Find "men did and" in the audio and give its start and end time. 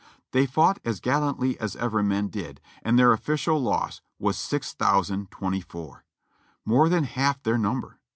2.01-2.97